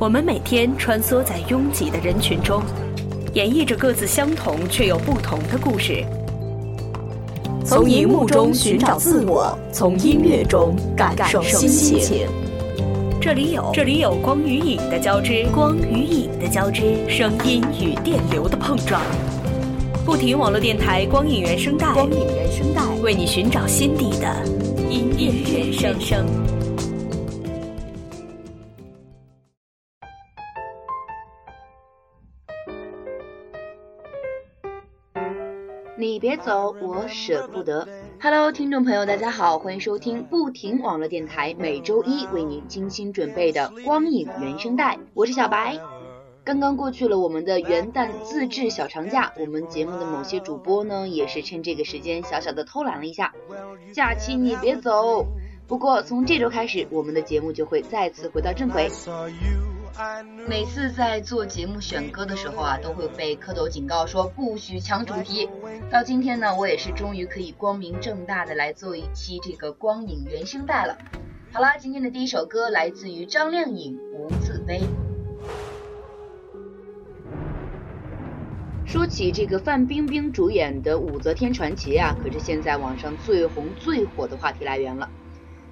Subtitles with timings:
[0.00, 2.62] 我们每天穿梭在拥挤的人群中，
[3.34, 6.02] 演绎着各自相同却又不同的故事。
[7.66, 12.26] 从荧幕中寻找自我，从音乐中感受心情。
[13.20, 19.02] 这里有这里有光与影的交织，光与影的交织，声音与电流的碰撞。
[20.06, 24.34] 不停网络电台光影原声带，光影原声带为你寻找心底的
[24.88, 25.70] 音乐原
[26.00, 26.24] 声
[36.00, 37.86] 你别走，我舍不得。
[38.22, 45.78] Hello，听众朋友，大家好，欢迎收听不停网络电台每周一为您精心准备的光影原声带，我是小白。
[46.42, 53.34] 刚刚过去了我们的元旦自制小长假，我们节目的某些主播呢，也是趁这个时间小小的偷懒了一下。
[53.92, 55.26] 假期你别走。
[55.66, 58.88] 不过从这周开始，我们的节目就会再次回到正轨。
[60.48, 65.48] 每次在做节目选歌的时候啊，都会被蝌蚪警告说不许抢主题。
[65.90, 70.96] 到今天呢，我也是终于可以光明正大的来做一期这个光影原声带了。
[71.52, 74.80] 好了，今天的第一首歌来自于张靓颖《无字碑》。
[78.86, 85.08] 说起这个范冰冰主演的《武则天传奇》啊，可是现在网上最红最火的话题来源了。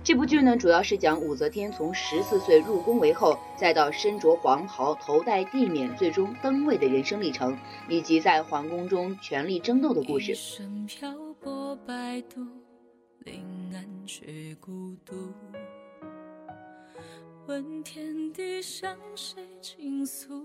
[0.09, 7.55] 这部剧呢，主要是讲武则天从十四岁入宫为后，再到身着黄袍、头戴帝冕，最终登位的人生历程，
[7.91, 10.35] 以及在皇宫中权力争斗的故事。
[17.47, 20.43] 问天地向谁倾诉？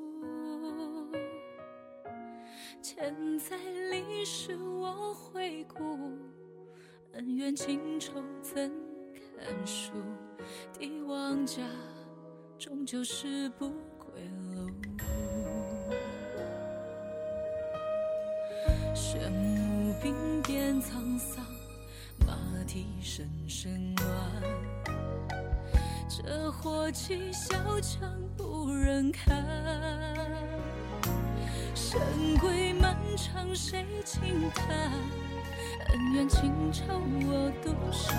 [2.81, 3.57] 千载
[3.89, 6.11] 历史我回顾，
[7.13, 8.82] 恩怨情仇怎？
[9.37, 9.91] 看书，
[10.79, 11.61] 帝王家
[12.57, 14.69] 终究是不归路。
[18.93, 20.13] 玄武兵
[20.43, 21.45] 变沧桑，
[22.25, 22.37] 马
[22.67, 24.07] 蹄声声乱。
[26.07, 29.43] 这火气小强不忍看，
[31.73, 31.99] 神
[32.39, 34.91] 归漫长谁轻叹？
[35.89, 36.83] 恩怨情仇
[37.25, 38.15] 我独伤。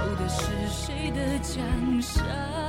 [0.00, 2.59] 守的是谁的江山？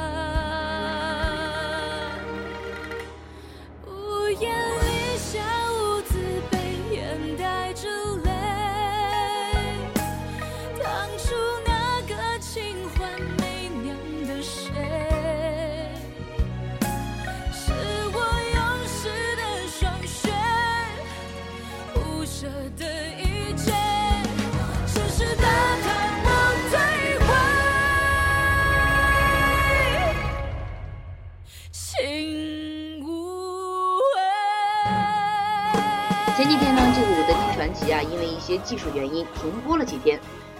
[38.52, 40.20] 些技术原因停播了几天，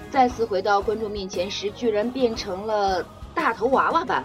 [0.10, 4.24] 再次回到观众面前时，居然变成了大头娃娃版。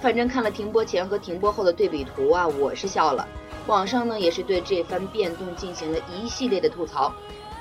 [0.00, 3.28] 反正看了停播前和停播后的对比图啊，我是笑了。
[3.66, 7.12] 网上呢也是对这番变动进行了一系列的吐槽，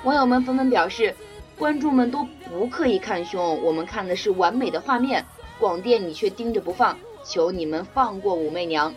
[0.03, 1.13] 网友们纷纷表示，
[1.57, 5.23] 观众们都不刻意看胸，我们看的是完美的画面，
[5.59, 8.91] 广电你却盯着不放，求你们放过武媚娘。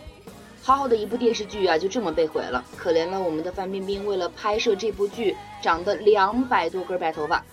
[0.65, 4.05] 好好的一部电视剧啊，就这么被毁了，可怜了我们的范冰冰。
[4.05, 7.43] 为了拍摄这部剧，长的两百多根白头发。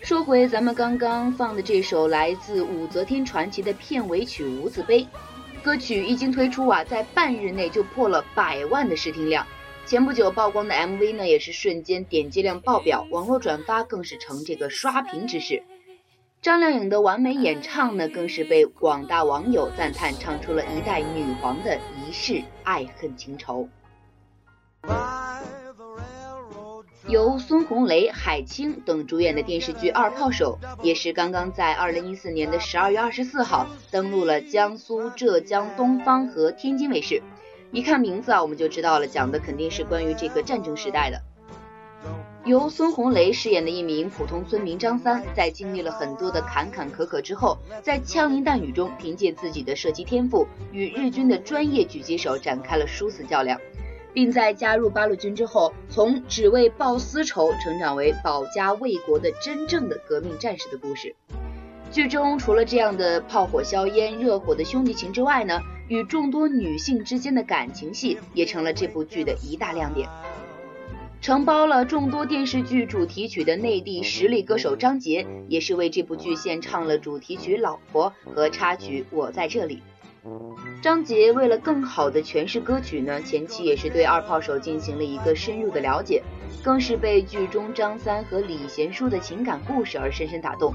[0.00, 5.02] 说回咱们刚刚放的这首来自《武则天传奇》的片尾曲《无字碑》，
[5.62, 9.46] 歌曲一经推出啊，在半日内就破了百万的视听量。
[9.84, 15.62] 前不久曝光的 MV 呢，也是瞬间点击量爆表，网络转发更是成这个刷屏之势。
[16.46, 23.68] 张靓颖的完美演唱呢，更是被广大网友赞叹，唱出了一代女皇的一世爱恨情仇。
[27.08, 37.20] 由孙红雷、海清等主演的电视剧《二炮手》，也是刚刚在二零一四年的十二月二十四号登陆了江苏、浙江、东方和天津卫视。
[37.72, 41.20] 一看名字啊，我们就知道了，讲的肯定是关于这个战争时代的。
[42.46, 53.60] 由孙红雷饰演的一名普通村民张三，在经历了很多的坎坎坷坷之后，在枪林弹雨中，凭借自己的射击天赋，与日军的专业狙击手展开了殊死较量，
[54.14, 61.16] 并在加入八路军之后，从只为报私仇，成长为保家卫国的真正的革命战士的故事。
[61.90, 70.08] 剧中除了这样的炮火硝烟、热火的兄弟情之外呢，与众多女性之间的感情戏，也成了这部剧的一大亮点。
[71.26, 79.82] 承包了众多电视剧主题曲的内地实力歌手张杰，也是为这部剧献唱了主题曲《老婆》和插曲《我在这里》。
[80.80, 86.22] 张杰为了更好的诠释歌曲呢，前期也是对二炮手进行了一个深入的了解，
[86.62, 90.72] 更是被剧中张三和李贤淑的情感故事而深深打动。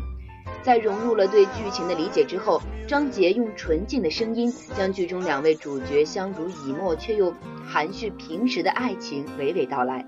[0.61, 7.33] 在融入了对剧情的理解之后，张杰用纯净的声音将剧中两位主角相濡以沫却又
[7.65, 10.05] 含蓄平实的爱情娓娓道来。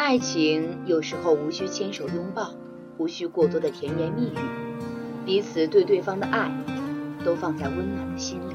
[0.00, 2.54] 爱情有时候无需牵手拥抱，
[2.96, 4.38] 无需过多的甜言蜜语，
[5.26, 6.50] 彼此对对方的爱
[7.22, 8.54] 都放在温暖的心里。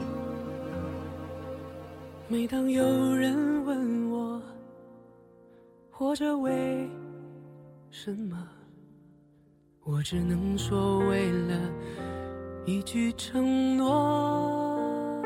[2.27, 2.83] 每当有
[3.13, 4.41] 人问我，
[5.91, 6.89] 活着为
[7.91, 8.35] 什么？
[9.83, 11.61] 我只能说，为了
[12.65, 15.23] 一句承诺。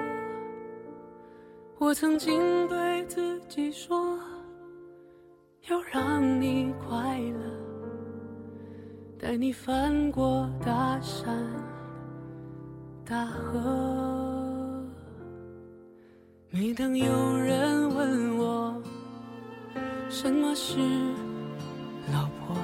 [1.77, 4.19] 我曾经对自己说，
[5.69, 7.39] 要让你快乐，
[9.19, 11.45] 带你翻过大山
[13.05, 14.83] 大河。
[16.49, 18.81] 每当有人问我，
[20.09, 20.79] 什么是
[22.11, 22.57] 老婆？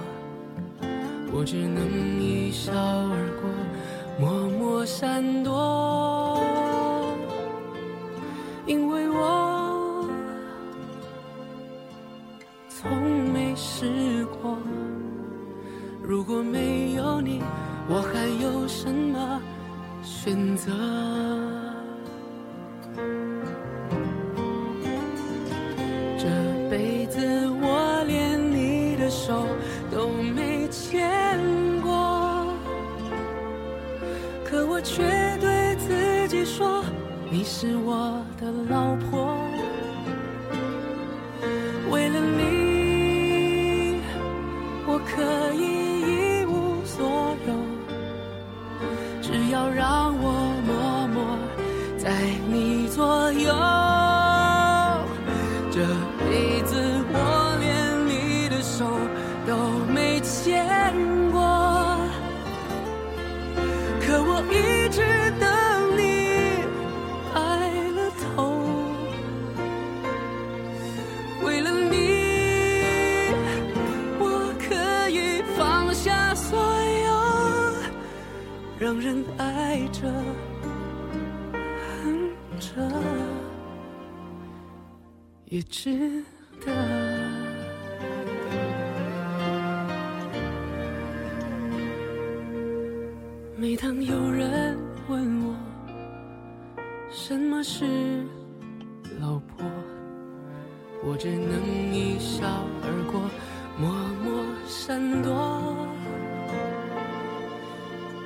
[1.32, 3.48] 我只能一笑而过，
[4.20, 6.42] 默默闪躲，
[8.66, 9.45] 因为我
[16.02, 17.42] 如果没有你，
[17.90, 19.42] 我还有什么
[20.04, 20.72] 选择？
[26.18, 26.28] 这
[26.70, 27.20] 辈子
[27.62, 29.46] 我连你的手
[29.92, 31.40] 都没牵
[31.82, 32.48] 过，
[34.44, 34.80] 可我。
[34.86, 35.02] 却
[35.42, 36.84] 对自己说，
[37.32, 39.35] 你是我的老婆。
[45.06, 45.35] 可
[78.78, 80.12] 让人爱着
[82.04, 82.30] 恨
[82.60, 82.92] 着，
[85.46, 86.24] 也值
[86.66, 86.72] 得。
[93.58, 95.56] 每当有人问我
[97.10, 97.86] 什么是
[99.22, 99.66] 老婆，
[101.04, 102.46] 我只能一笑
[102.84, 103.22] 而过，
[103.80, 103.90] 默
[104.24, 105.75] 默闪躲，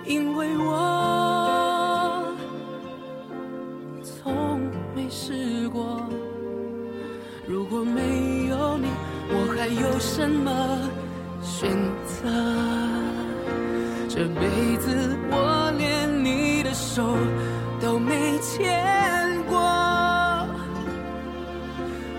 [0.10, 2.26] 因为我
[4.02, 4.60] 从
[4.96, 6.02] 没试过。
[7.48, 8.88] 如果没有你，
[9.30, 10.52] 我还有什么
[11.44, 11.70] 选
[12.08, 12.28] 择？
[14.10, 17.16] 这辈子我连你的手
[17.80, 19.60] 都没牵过，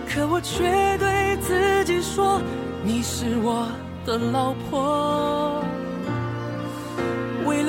[0.08, 2.40] 可我却对自己说，
[2.84, 3.66] 你是我
[4.06, 5.49] 的老婆。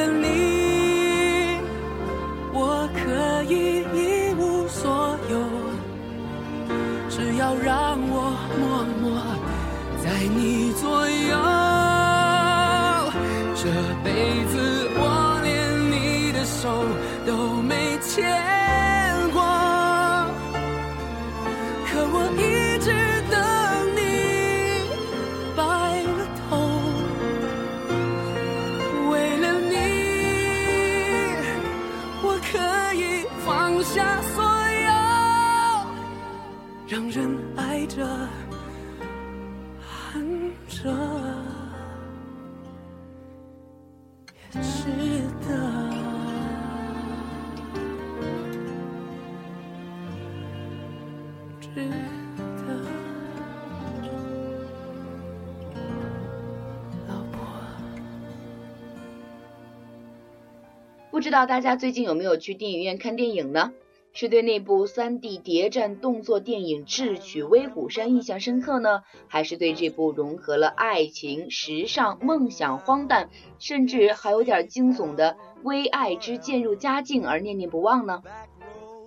[0.02, 1.60] 为了你，
[2.52, 5.38] 我可以一无所有，
[7.08, 7.91] 只要让
[44.52, 44.60] 不
[61.22, 63.72] 知道大家最近有没有去电影院看电影呢？
[64.14, 78.22] 是对那部 3D 谍战动作电影《智取威虎山》印象深刻呢，还是对这部融合了爱情、时尚、梦想、荒诞，甚至还有点惊悚的《微爱之渐入佳境》而念念不忘呢？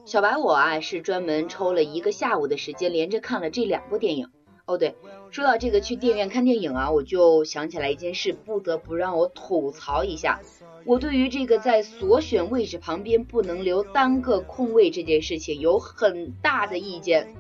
[0.07, 4.29] 小白我啊是专门抽了一个下午的时间连着看了这两部电影，
[4.67, 4.95] 哦，对，
[5.31, 10.41] 说到这个去电影院看电影啊，我就想起来一件事，不得不让我吐槽一下。
[10.87, 17.35] 我对于这个在所选位置旁边不能留单个空位这件事情有很大的意见。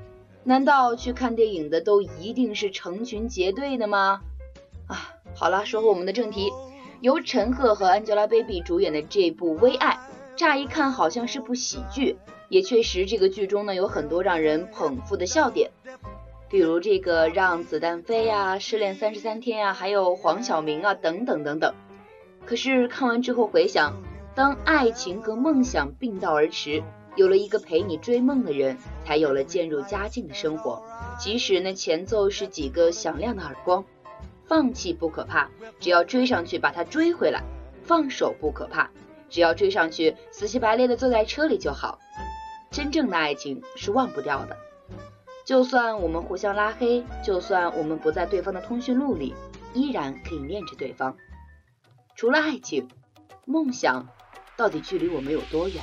[0.44, 4.22] 难道去看电影的都一定是成群结队的吗？
[4.86, 6.50] 啊，好了，说回我们的正题，
[7.00, 9.92] 由陈赫和 Angelababy 主演的这部《微爱》，
[10.36, 12.16] 乍一看好像是部喜剧，
[12.48, 15.70] 也确实这个剧中呢有很多让人捧腹的笑点。
[16.50, 21.74] 比如这个让子弹飞呀，失恋三十三天呀，还有黄晓明啊，等等等等。
[22.46, 23.94] 可是看完之后回想，
[24.34, 26.82] 当爱情和梦想并道而驰，
[27.16, 30.82] 有了一个陪你追梦的人，才有了渐入佳境的生活。
[31.18, 33.84] 即使那前奏是几个响亮的耳光，
[34.46, 35.48] 放弃不可怕，
[35.80, 37.40] 只要追上去把它追回来；
[37.82, 38.90] 放手不可怕，
[39.30, 41.98] 只要追上去死乞白赖的坐在车里就好。
[42.70, 44.56] 真正的爱情是忘不掉的。
[45.44, 49.34] 就算我们互相拉黑，就算我们不在对方的通讯录里，
[49.72, 51.16] 依然可以念着对方。
[52.16, 52.86] 除了爱情，
[53.44, 54.06] 梦想
[54.56, 55.82] 到底距离我们有多远？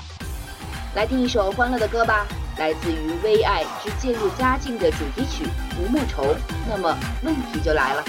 [0.96, 2.26] 来听一首欢乐的歌吧，
[2.58, 5.44] 来自于《微爱之渐入佳境》的主题曲
[5.76, 6.34] 《不莫愁》。
[6.70, 8.04] 那么问题就来了。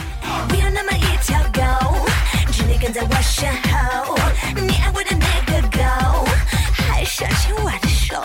[0.49, 2.07] 不要那么一条狗，
[2.52, 4.17] 只你跟在我身后。
[4.55, 6.25] 你爱我的那个狗，
[6.73, 8.23] 还想牵我的手，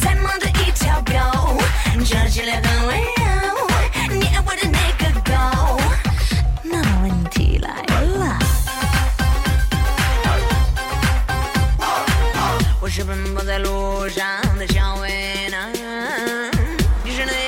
[0.00, 1.62] 在梦的一条狗。
[2.06, 5.05] 这伎俩很温柔，你爱我的那个
[12.96, 14.24] 是奔跑在路上
[14.58, 15.70] 的小薇呢，
[17.04, 17.45] 你是那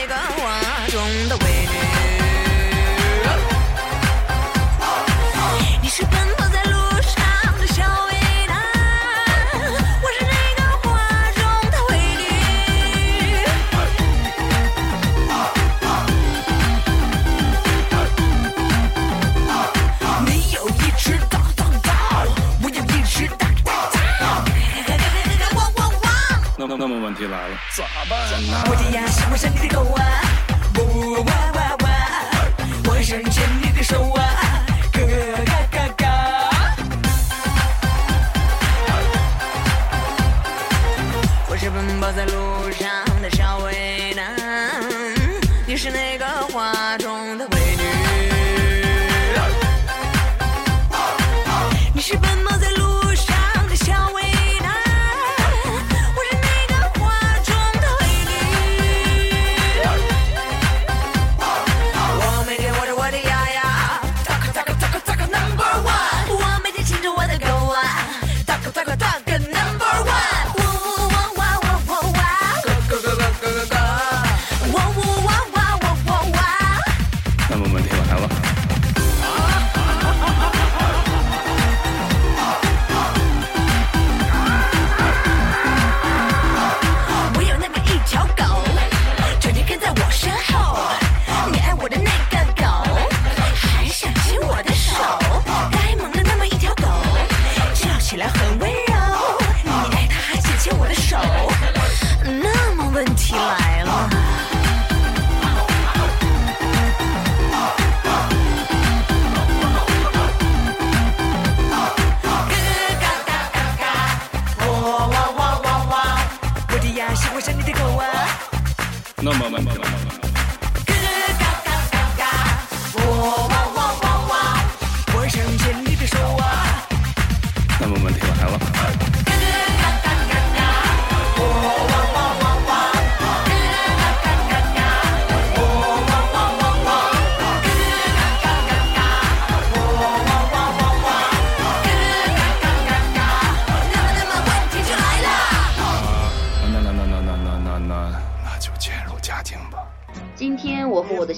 [26.76, 28.62] 那么问题来了，咋办呢？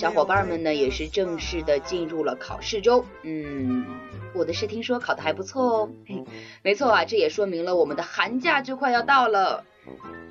[0.00, 3.04] 小伙伴们呢，也是正式的进入了考试周。
[3.20, 3.84] 嗯，
[4.32, 5.90] 我的是听说考得还不错哦。
[6.06, 6.24] 嘿，
[6.62, 9.62] 没错啊，这也说明了我们的寒假就快要到了。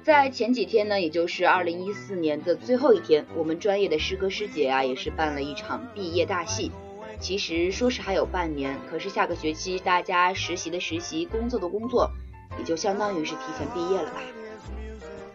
[0.02, 6.72] 在前几天呢，也就是二零一四年的最后一天，我们专业的师哥师姐啊，也是办了一场毕业大戏。
[7.20, 12.10] 其实说是还有半年，可是下个学期大家实习的实习，工作的工作，
[12.58, 14.22] 也就相当于是提前毕业了吧。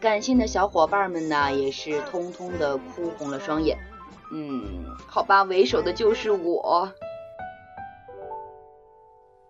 [0.01, 3.79] 感性的小伙伴们呢，也是通通的哭红了双眼。
[4.37, 6.93] 嗯，好吧，为首的就是我。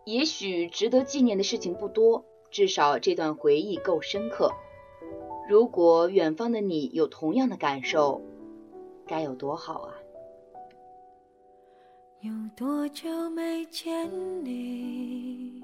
[0.04, 4.52] 也许值得纪念的事情不多，至少这段回忆够深刻。
[5.48, 8.20] 如果远方的你有同样的感受，
[9.06, 9.94] 该有多好啊！
[12.20, 14.10] 有多久没见
[14.44, 15.63] 你？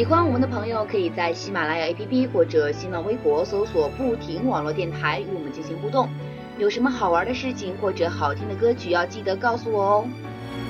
[0.00, 6.08] 喜欢我们的朋友，可以在喜马拉雅 APP 或者新浪微博搜索“不停网络电台”与我们进行互动。
[6.56, 10.08] 有什么好玩的事情或者好听的歌曲，要记得告诉我哦。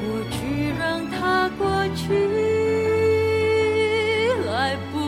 [0.03, 2.13] 过去让它过去，
[4.47, 4.99] 来不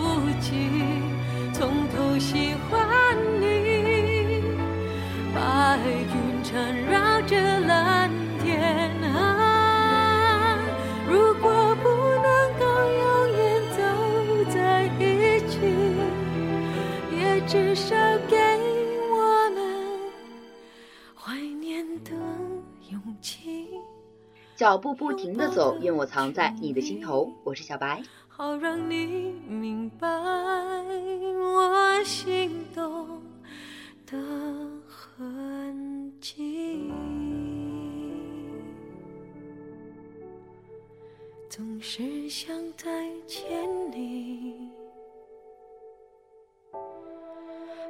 [0.41, 0.71] 及
[1.53, 4.41] 从头喜欢你。
[5.35, 5.81] 白
[6.15, 7.02] 云缠绕
[24.63, 27.29] 脚步不停的走，愿我藏在你的心头。
[27.43, 28.01] 我是小白。
[28.29, 33.21] 好让你明白我心动
[34.07, 34.17] 的
[34.87, 36.93] 痕迹。
[41.51, 42.89] 总是想再
[43.27, 44.71] 见你，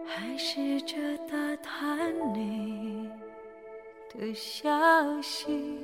[0.06, 0.96] 还试着
[1.30, 3.10] 打探你
[4.18, 5.76] 的消息。